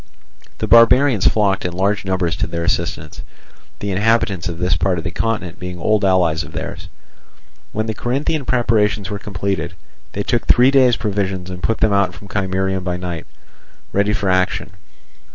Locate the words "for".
14.11-14.27